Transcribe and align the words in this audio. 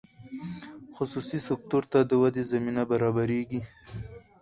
خصوصي 0.95 1.39
سکتور 1.47 1.83
ته 1.91 1.99
د 2.09 2.11
ودې 2.21 2.43
زمینه 2.51 2.83
برابریږي. 2.91 3.61